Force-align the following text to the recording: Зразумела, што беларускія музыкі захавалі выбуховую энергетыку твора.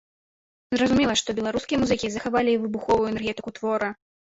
Зразумела, 0.75 1.13
што 1.21 1.29
беларускія 1.41 1.83
музыкі 1.85 2.07
захавалі 2.19 2.59
выбуховую 2.67 3.07
энергетыку 3.15 3.51
твора. 3.59 3.97